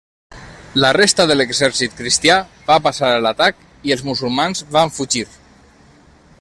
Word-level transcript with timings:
La 0.83 0.89
resta 0.97 1.25
de 1.31 1.35
l'exèrcit 1.35 1.93
cristià 1.99 2.37
va 2.71 2.79
passar 2.87 3.11
a 3.17 3.21
l'atac 3.27 3.61
i 3.91 3.95
els 3.97 4.05
musulmans 4.11 4.67
van 4.77 4.97
fugir. 4.97 5.27